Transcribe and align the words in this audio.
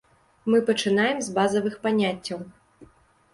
Мы 0.53 0.61
пачынаем 0.69 1.21
з 1.25 1.35
базавых 1.35 1.77
паняццяў. 1.85 2.39